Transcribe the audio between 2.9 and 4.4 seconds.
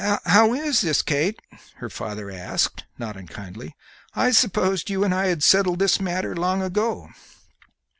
not unkindly; "I